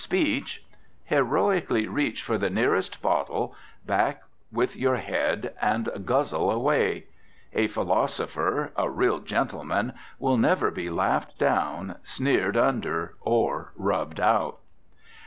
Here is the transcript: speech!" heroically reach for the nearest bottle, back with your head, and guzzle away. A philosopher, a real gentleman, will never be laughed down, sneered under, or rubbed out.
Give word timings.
speech!" 0.01 0.65
heroically 1.05 1.87
reach 1.87 2.23
for 2.23 2.35
the 2.39 2.49
nearest 2.49 3.03
bottle, 3.03 3.53
back 3.85 4.23
with 4.51 4.75
your 4.75 4.95
head, 4.95 5.53
and 5.61 5.87
guzzle 6.05 6.49
away. 6.49 7.03
A 7.53 7.67
philosopher, 7.67 8.71
a 8.75 8.89
real 8.89 9.19
gentleman, 9.19 9.93
will 10.17 10.37
never 10.37 10.71
be 10.71 10.89
laughed 10.89 11.37
down, 11.37 11.99
sneered 12.01 12.57
under, 12.57 13.13
or 13.21 13.73
rubbed 13.77 14.19
out. 14.19 14.57